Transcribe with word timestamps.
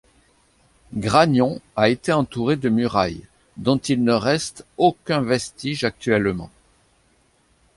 Grañón 0.95 1.59
a 1.75 1.89
été 1.89 2.11
entouré 2.11 2.55
de 2.55 2.69
murailles, 2.69 3.21
dont 3.57 3.77
il 3.77 4.03
ne 4.03 4.13
reste 4.13 4.65
aucun 4.79 5.21
vestige 5.21 5.83
actuellement. 5.83 6.49